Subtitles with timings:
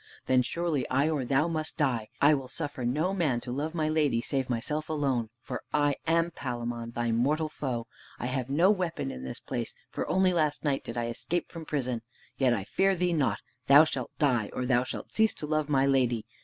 [0.25, 2.07] Then surely I or thou must die.
[2.19, 5.29] I will suffer no man to love my lady, save myself alone.
[5.43, 7.85] For I am Palamon, thy mortal foe.
[8.17, 11.65] I have no weapon in this place, for only last night did I escape from
[11.65, 12.01] prison.
[12.35, 13.41] Yet I fear thee not.
[13.67, 16.25] Thou shalt die, or thou shalt cease to love my lady.